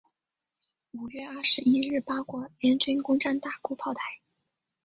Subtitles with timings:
[0.93, 4.19] 五月二十一日八国联军攻战大沽炮台。